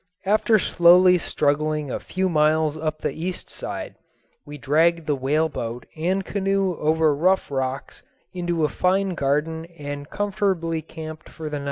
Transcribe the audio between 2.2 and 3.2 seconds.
miles up the